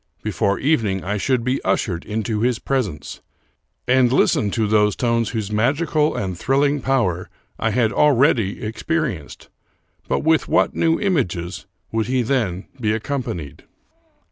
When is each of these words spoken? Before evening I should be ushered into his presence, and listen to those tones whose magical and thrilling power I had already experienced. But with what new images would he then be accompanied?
Before 0.23 0.57
evening 0.57 1.03
I 1.03 1.17
should 1.17 1.43
be 1.43 1.63
ushered 1.63 2.05
into 2.05 2.39
his 2.41 2.57
presence, 2.57 3.21
and 3.87 4.11
listen 4.11 4.49
to 4.49 4.65
those 4.65 4.95
tones 4.95 5.29
whose 5.29 5.51
magical 5.51 6.15
and 6.15 6.35
thrilling 6.35 6.81
power 6.81 7.29
I 7.59 7.69
had 7.69 7.93
already 7.93 8.63
experienced. 8.63 9.49
But 10.07 10.23
with 10.23 10.47
what 10.47 10.73
new 10.73 10.99
images 10.99 11.67
would 11.91 12.07
he 12.07 12.23
then 12.23 12.65
be 12.79 12.93
accompanied? 12.93 13.65